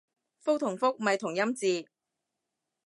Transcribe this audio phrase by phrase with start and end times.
[0.43, 1.85] 覆同復咪同音字